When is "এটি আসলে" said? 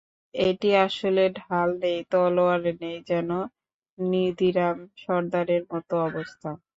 0.35-1.21